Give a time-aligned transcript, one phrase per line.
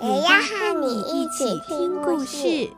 [0.00, 2.70] 也要和你一起听故事。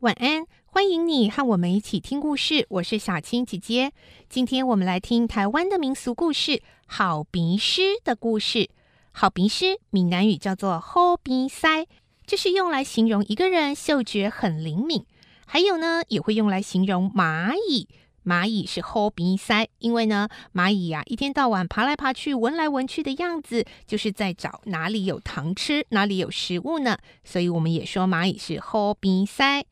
[0.00, 2.66] 晚安，欢迎你和我们一起听故事。
[2.68, 3.92] 我是小青姐姐。
[4.28, 6.52] 今天我们来听台湾的民俗故事
[6.86, 8.68] 《好鼻师》的故事。
[9.12, 11.86] 好鼻师，闽南语叫做好鼻塞，
[12.26, 15.06] 这是用来形容一个人嗅觉很灵敏。
[15.46, 17.88] 还有呢，也会用来形容蚂蚁。
[18.28, 26.98] 蚂蚁是好鼻塞，因为呢，蚂蚁呀、啊、一天到晚爬来爬去、闻来闻去的样子，就是在找哪里有糖吃，哪里有食物呢。
[27.24, 29.64] 所以我们也说蚂蚁是好鼻塞。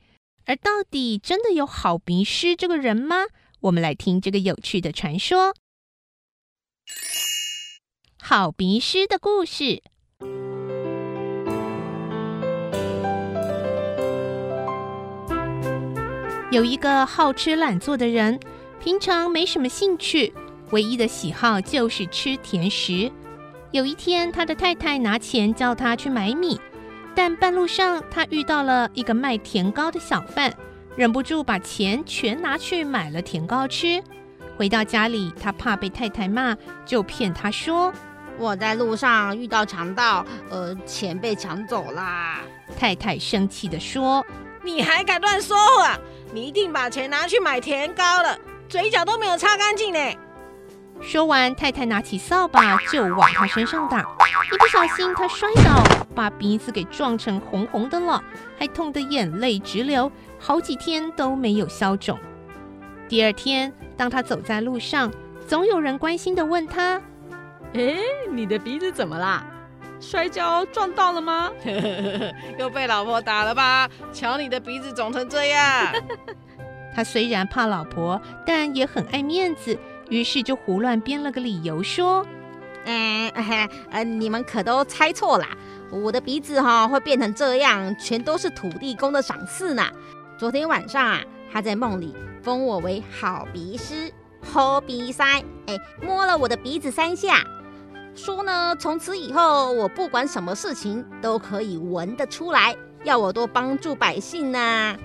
[0.47, 3.27] 而到底真的有好鼻师这个人吗？
[3.61, 5.55] 我们来听这个有趣的传说——
[8.23, 9.83] 好鼻师的故事。
[16.57, 18.41] 有一个好吃懒做的人，
[18.83, 20.33] 平常没什么兴趣，
[20.71, 23.13] 唯一的喜好就是吃甜食。
[23.73, 26.59] 有一天，他的太太拿钱叫他去买米。
[27.15, 30.51] 但半路上，他遇到了一个卖甜糕的小贩，
[30.97, 34.03] 忍不住把钱全拿去买了甜糕吃。
[34.57, 37.93] 回到家里，他怕被太太骂，就骗他说
[38.41, 42.41] ：“我在路上遇到强盗，呃，钱被抢走啦。”
[42.81, 44.25] 太太生气地说
[44.67, 45.97] ：“你还敢乱说话？
[46.33, 48.37] 你一定把钱拿去买甜糕了，
[48.69, 50.01] 嘴角都没有擦干净呢。”
[51.01, 55.85] 说完，太太拿起扫把就往他身上打，一不小心他摔倒，
[56.17, 58.21] 把鼻子给撞成红红的了，
[58.59, 62.19] 还痛得眼泪直流，好几天都没有消肿。
[63.09, 65.13] 第二天，当他走在路上，
[65.47, 67.01] 总有人关心地问他
[67.75, 67.95] ：“哎，
[68.33, 69.47] 你的鼻子怎么啦？
[70.01, 71.51] 摔跤撞到了吗？
[72.59, 73.89] 又被老婆打了吧？
[74.13, 75.93] 瞧你的鼻子肿成这样。
[76.95, 79.79] ”他虽然怕老婆，但也很爱面子。
[80.09, 82.25] 于是就胡乱编了个理由说
[82.87, 83.29] ：“嗯，
[83.91, 85.49] 呃，你们可都猜错啦！
[85.91, 89.85] 我的鼻子哈会变成这样，全都是土地公的赏赐呢。
[90.39, 91.21] 昨天晚上啊，
[91.53, 95.25] 他在梦里封我为好鼻师，好鼻塞，
[95.67, 97.45] 哎，摸了我的鼻子三下，
[98.17, 104.97] 说呢，从此以后我不管什么事情都可以闻得出来，要我多帮助百姓呢。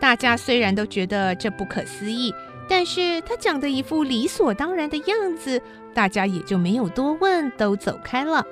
[0.00, 2.34] 大家虽然都觉得这不可思议。”
[2.68, 5.62] 但是他讲的一副理所当然的样子，
[5.94, 8.44] 大家也就没有多问，都走开了。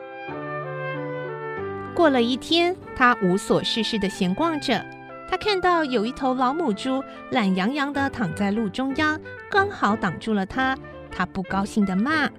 [1.96, 4.86] 过了一天，他无所事事的闲逛着，
[5.28, 9.20] 他看到有一头老母猪懒洋洋的躺在路中央，
[9.50, 10.78] 刚好挡住了他。
[11.10, 12.30] 他不高兴的骂：“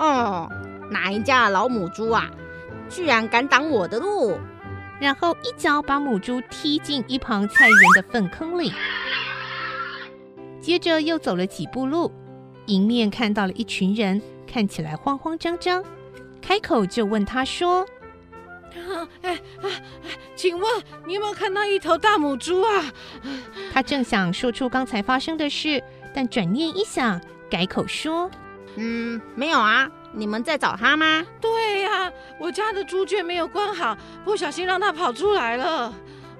[0.00, 0.50] 哦，
[0.90, 2.28] 哪一家老母猪啊，
[2.88, 4.38] 居然敢挡我的路！”
[4.98, 8.72] 然后一脚把母猪踢进一旁菜园的粪坑里。
[10.60, 12.10] 接着又走了几步路，
[12.66, 15.84] 迎面看到了一群人，看起来慌慌张张，
[16.40, 17.80] 开口就问他说
[18.76, 19.70] ：“啊，哎哎
[20.04, 22.92] 哎，请问你有没有看到一头大母猪啊？”
[23.72, 25.82] 他正想说出刚才发生的事，
[26.14, 28.30] 但转念一想，改口说
[28.76, 35.92] ：“嗯，没有啊，你们在找他吗？”“对呀、啊，我家的猪圈没有关好，不小心让它跑出来了。”“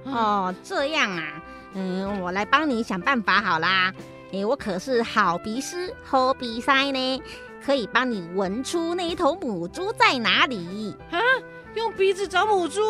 [0.05, 1.41] 哦，这样啊，
[1.73, 3.93] 嗯，我来帮你想办法好啦。”
[4.33, 7.21] 哎，我可是好鼻师，好鼻塞呢，
[7.65, 11.19] 可以帮你闻出那一头母猪在哪里啊？
[11.75, 12.81] 用鼻子找母猪？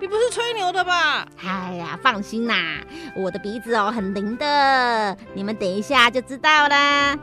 [0.00, 1.26] 你不是吹牛的吧？
[1.44, 2.78] 哎呀，放心啦，
[3.14, 7.14] 我的鼻子哦很灵的，你们等一下就知道啦。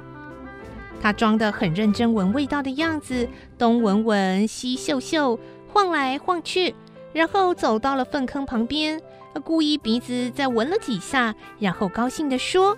[1.04, 3.28] 他装得很认真闻味道的样子，
[3.58, 6.74] 东闻闻，西嗅嗅，晃来晃去，
[7.12, 9.02] 然后走到了粪坑旁边，
[9.44, 12.78] 故意鼻子再闻了几下，然后高兴地说。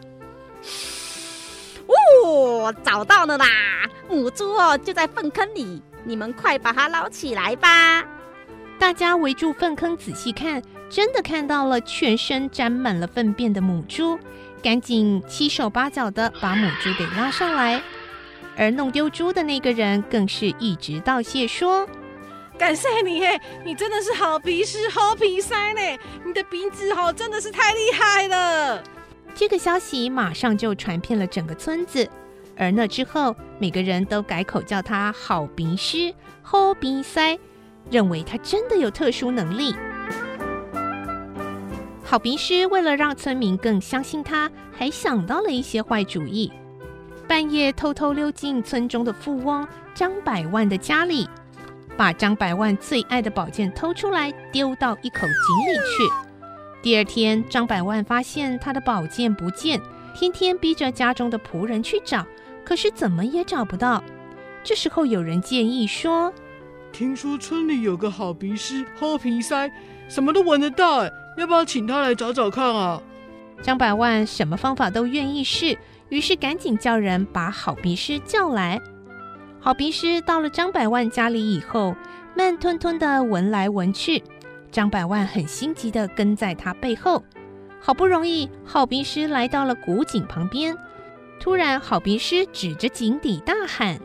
[2.25, 3.45] 哦，找到了啦！
[4.09, 8.03] 母猪哦，就在粪坑里，你们快把它捞起来吧！
[8.79, 14.17] 大家围住粪坑仔细看，真的看到了全身沾满了粪便的母猪，
[14.63, 17.79] 赶紧七手八脚的把母猪给拉上来。
[18.57, 21.87] 而弄丢猪的那个人更是一直道谢说
[22.57, 25.81] ：“感谢你耶，你真的是好鼻屎，好鼻塞呢！
[26.25, 28.81] 你的鼻子好，真的是太厉害了。”
[29.35, 32.09] 这个消息马上就传遍了整个村子，
[32.55, 37.37] 而那之后，每个人都改口叫他好鼻师、好鼻塞，
[37.91, 39.75] 认为他真的有特殊能力。
[42.05, 46.49] 好鼻师为了让村民更相信他，还想到了一些坏主意。
[47.27, 51.27] 半夜偷偷溜进村中的富翁张百万的家里，
[51.97, 56.13] 把张百万最爱的宝剑偷出来，丢到一口井里去。
[56.83, 59.81] 第二天，张百万发现他的宝剑不见，
[60.13, 62.23] 天天逼着家中的仆人去找，
[62.63, 64.03] 可是怎么也找不到。
[64.63, 66.31] 这时候有人建议说
[66.93, 69.71] ：“听说村里有个好鼻师，好鼻塞，
[70.07, 73.01] 什么都闻得到，哎，要不要请他来找找看啊？”
[73.63, 75.75] 张百万什么方法都愿意试。
[76.09, 78.79] 于是赶紧叫人把好鼻师叫来。
[79.59, 81.95] 好鼻师到了张百万家里以后，
[82.35, 84.23] 慢吞吞的闻来闻去。
[84.71, 87.23] 张百万很心急的跟在他背后。
[87.79, 90.75] 好不容易，好鼻师来到了古井旁边。
[91.39, 93.97] 突然，好鼻师指着井底大喊：“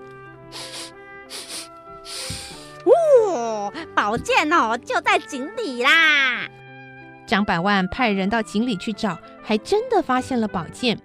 [2.85, 6.49] 哦，宝剑哦，就在井底啦！”
[7.27, 10.99] 张百万派人到井里去找，还真的发现了宝剑。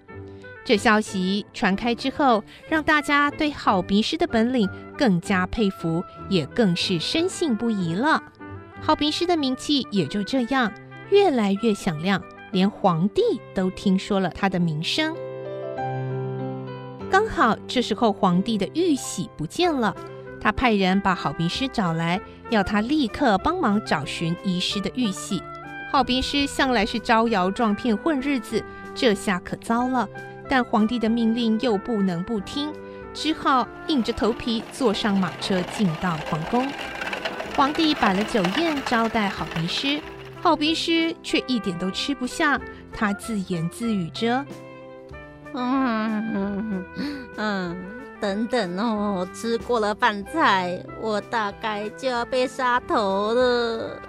[0.66, 4.68] 这消息传开之后，让大家对好鼻师的本领
[4.98, 8.20] 更加佩服，也更是深信不疑了。
[8.82, 10.72] 好鼻师的名气也就这样
[11.10, 12.20] 越来越响亮，
[12.50, 13.22] 连皇帝
[13.54, 15.14] 都听说了他的名声。
[17.12, 19.94] 刚好这时候，皇帝的玉玺不见了，
[20.40, 22.20] 他派人把好鼻师找来，
[22.50, 25.40] 要他立刻帮忙找寻遗失的玉玺。
[25.92, 28.64] 好鼻师向来是招摇撞骗混日子，
[28.96, 30.08] 这下可糟了。
[30.48, 32.72] 但皇帝的命令又不能不听，
[33.12, 36.66] 只好硬着头皮坐上马车进到皇宫。
[37.56, 40.00] 皇帝摆了酒宴招待好鼻师，
[40.42, 42.60] 好鼻师却一点都吃不下。
[42.92, 44.44] 他自言自语着
[45.54, 46.84] ：“嗯
[47.36, 47.76] 嗯，
[48.20, 54.00] 等等哦，吃过了饭菜，我大概就要被杀头了。”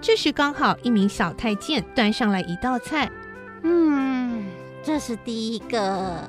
[0.00, 3.10] 这时刚好一名小太监端上来一道菜，
[3.62, 4.21] 嗯。
[4.82, 6.28] 这是第一个。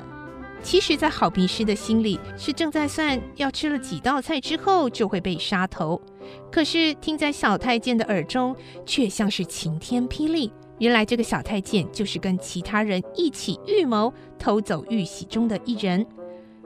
[0.61, 6.01] 其实，在好鼻师的心里是正在算，要吃了几道菜之后就会被杀头。
[6.49, 8.55] 可是听在小太监的耳中，
[8.85, 10.53] 却像是晴天霹雳。
[10.79, 16.05] 原来这个小太监就是跟其他人一起预谋偷走玉玺中的一人。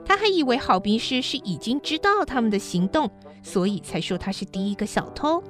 [0.04, 3.10] 他还以为好鼻师是已经知道他们的行动，
[3.42, 5.42] 所以才说他是第一个小偷。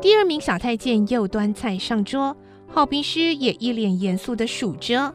[0.00, 2.34] 第二名小太监又端菜上桌。
[2.74, 5.14] 好鼻师也一脸严肃地数着：“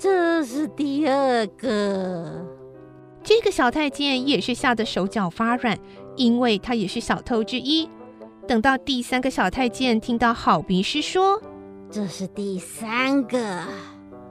[0.00, 2.42] 这是第二个。”
[3.22, 5.78] 这个小太监也是吓得手脚发软，
[6.16, 7.86] 因为他也是小偷之一。
[8.48, 11.38] 等到第三个小太监听到好鼻师说
[11.92, 13.62] ：“这是第三个。”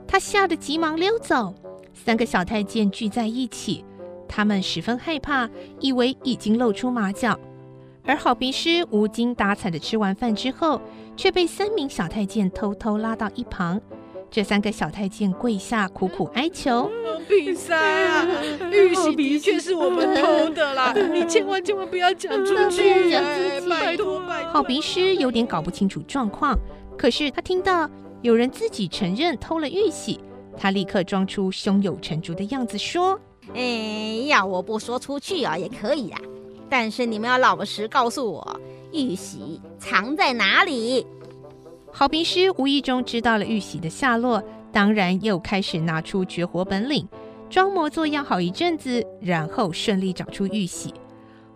[0.08, 1.54] 他吓得急忙溜走。
[1.94, 3.84] 三个小太监聚在一起，
[4.26, 5.48] 他们十分害怕，
[5.78, 7.38] 以为已经露出马脚。
[8.06, 10.80] 而好鼻师无精打采的吃完饭之后，
[11.16, 13.80] 却被三名小太监偷偷拉到一旁。
[14.30, 16.90] 这三个小太监跪下，苦苦哀求
[17.28, 18.26] ：“鼻塞啊，
[18.70, 20.92] 玉玺的确是我们偷的啦！
[21.12, 23.10] 你千万千万不要讲出去，
[23.68, 26.58] 拜托拜托！”好鼻师有点搞不清楚状况，
[26.98, 27.88] 可是他听到
[28.20, 30.20] 有人自己承认偷了玉玺，
[30.56, 33.18] 他立刻装出胸有成竹的样子说
[33.54, 36.20] ：“哎，要我不说出去啊，也可以啊。”
[36.68, 38.60] 但是你们要老实告诉我，
[38.92, 41.06] 玉玺藏在哪里？
[41.92, 44.42] 好鼻师无意中知道了玉玺的下落，
[44.72, 47.08] 当然又开始拿出绝活本领，
[47.48, 50.92] 装模作样好一阵子，然后顺利找出玉玺。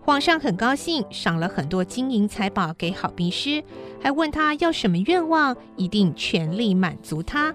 [0.02, 3.62] 皇上很高兴，赏了很多金银财宝给好鼻师，
[4.00, 7.54] 还问他要什么愿望，一定全力满足他。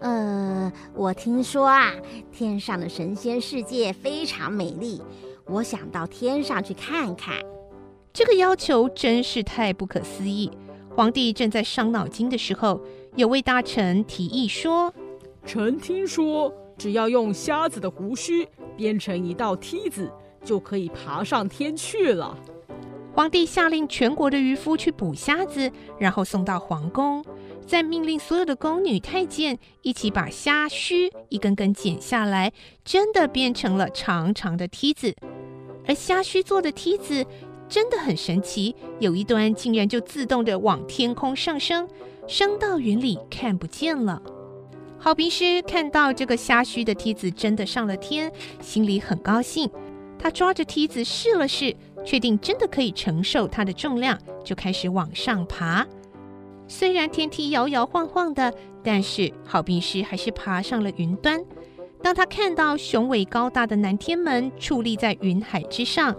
[0.00, 1.92] 呃，我听说啊，
[2.30, 5.00] 天上的神仙世界非常美丽。
[5.46, 7.36] 我想到天上去看看，
[8.12, 10.50] 这个要求真是太不可思议。
[10.94, 12.80] 皇帝正在伤脑筋的时候，
[13.16, 14.92] 有位大臣提议说
[15.44, 18.46] ：“臣听说，只要用瞎子的胡须
[18.76, 20.10] 编成一道梯子，
[20.44, 22.38] 就可以爬上天去了。”
[23.14, 27.22] 皇帝下令全国的渔夫去捕虾子，然后送到皇宫，
[27.66, 35.14] 再命令所有的宫女太监一起把虾须一根根剪下来，真的变成了长长的梯子。
[35.86, 37.24] 而虾须做的梯子
[37.68, 41.88] 真的很神奇，有一端竟然就自动的往天空上升，
[42.26, 44.22] 升到云里看不见了。
[44.98, 49.68] 好兵师看到这个虾须的梯子真的上了天，心里很高兴。
[50.18, 51.74] 他抓着梯子试了试，
[52.04, 55.84] 确定真的可以承受它的重量，就开始往上爬。
[56.68, 61.44] 虽然天梯摇摇晃晃的，但是好兵师还是爬上了云端。
[62.02, 66.14] 当他看到雄伟高大的南天门矗立在云海之上，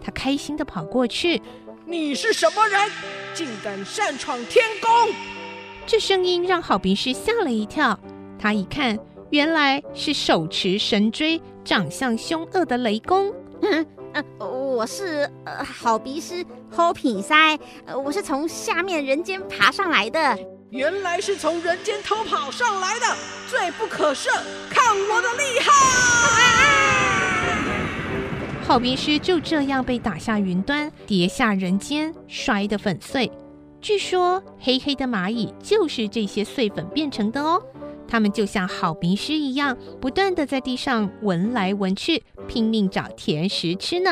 [0.00, 1.42] 他开心地跑过去。
[1.84, 2.90] 你是什么人？
[3.34, 5.14] 竟敢擅闯天宫！
[5.86, 7.98] 这声音让好鼻师吓了一跳。
[8.38, 8.98] 他一看，
[9.30, 13.34] 原来是手持神锥、长相凶恶的雷公。
[13.60, 17.28] 嗯，呃，我是呃好鼻师好鼻师，
[17.86, 20.38] 呃，我是从下面人间爬上来的。
[20.70, 23.06] 原来是从人间偷跑上来的，
[23.48, 24.28] 罪不可赦！
[24.70, 25.70] 看我的厉害！
[28.66, 33.30] 好鼻师就这样被打下云端，跌下人间，摔得粉碎。
[33.80, 37.62] 据说黑黑的蚂蚁就是这些碎粉变成的哦。
[38.08, 44.10] 它们就像好鼻师一样，不断的在地上闻来闻去，拼命找甜食吃呢。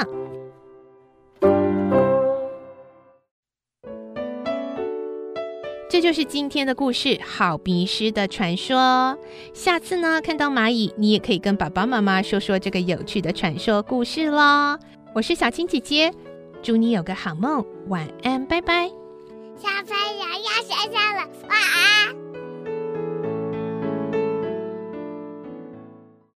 [5.93, 8.79] 这就是今天的故事《好迷失的传说》。
[9.53, 14.79] 下次呢，看到蚂蚁，你也可以跟爸爸妈妈说说这个有趣的传说故事喽。
[15.15, 16.11] 我是小青姐姐，
[16.63, 18.89] 祝你有个好梦，晚安，拜拜。
[19.59, 22.22] 小朋友要睡觉了，晚安。